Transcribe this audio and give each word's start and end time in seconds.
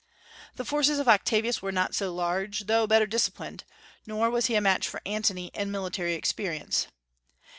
The 0.55 0.65
forces 0.65 0.97
of 0.97 1.07
Octavius 1.07 1.61
were 1.61 1.71
not 1.71 1.93
so 1.93 2.11
large, 2.11 2.61
though 2.61 2.87
better 2.87 3.05
disciplined; 3.05 3.65
nor 4.07 4.31
was 4.31 4.47
he 4.47 4.55
a 4.55 4.59
match 4.59 4.87
for 4.87 4.99
Antony 5.05 5.51
in 5.53 5.69
military 5.69 6.15
experience. 6.15 6.87